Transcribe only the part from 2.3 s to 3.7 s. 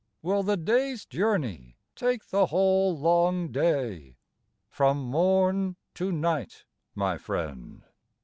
whole long